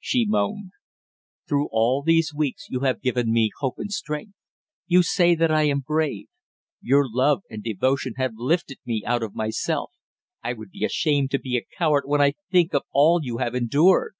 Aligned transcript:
she 0.00 0.26
moaned. 0.28 0.72
"Through 1.48 1.68
all 1.70 2.02
these 2.02 2.34
weeks 2.34 2.66
you 2.68 2.80
have 2.80 3.00
given 3.00 3.32
me 3.32 3.52
hope 3.60 3.78
and 3.78 3.92
strength! 3.92 4.34
You 4.88 5.04
say 5.04 5.36
that 5.36 5.52
I 5.52 5.62
am 5.68 5.78
brave! 5.78 6.26
Your 6.80 7.04
love 7.08 7.42
and 7.48 7.62
devotion 7.62 8.14
have 8.16 8.32
lifted 8.34 8.78
me 8.84 9.04
out 9.06 9.22
of 9.22 9.36
myself; 9.36 9.92
I 10.42 10.54
would 10.54 10.72
be 10.72 10.84
ashamed 10.84 11.30
to 11.30 11.38
be 11.38 11.56
a 11.56 11.64
coward 11.78 12.02
when 12.04 12.20
I 12.20 12.32
think 12.50 12.74
of 12.74 12.82
all 12.90 13.20
you 13.22 13.36
have 13.38 13.54
endured!" 13.54 14.14